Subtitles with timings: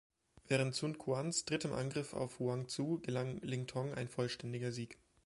[0.47, 4.97] Während Sun Quans drittem Angriff auf Huang Zu gelang Ling Tong ein vollständiger Sieg.